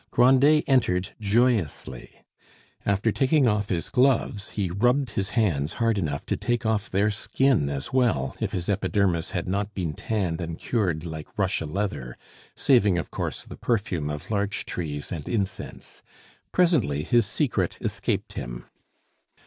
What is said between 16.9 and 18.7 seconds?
his secret escaped him.